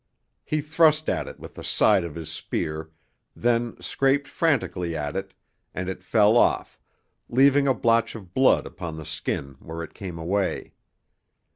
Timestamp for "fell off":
6.03-6.79